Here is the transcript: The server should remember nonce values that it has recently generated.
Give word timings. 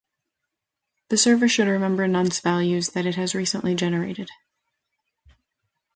The 1.09 1.17
server 1.17 1.47
should 1.47 1.67
remember 1.67 2.07
nonce 2.07 2.39
values 2.39 2.89
that 2.93 3.05
it 3.05 3.13
has 3.17 3.35
recently 3.35 3.75
generated. 3.75 4.31